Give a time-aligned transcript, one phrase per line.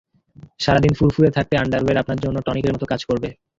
[0.59, 3.29] সারা দিন ফুরফুরে থাকতে আন্ডারওয়্যার আপনার জন্য টনিকের মতো কাজ করবে।